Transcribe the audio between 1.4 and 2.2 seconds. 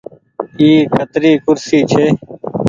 ڪُرسي ڇي۔